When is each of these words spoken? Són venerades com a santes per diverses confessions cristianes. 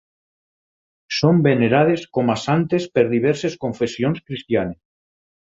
Són 1.17 1.43
venerades 1.49 2.07
com 2.19 2.33
a 2.35 2.37
santes 2.45 2.89
per 2.97 3.05
diverses 3.13 3.59
confessions 3.67 4.27
cristianes. 4.31 4.83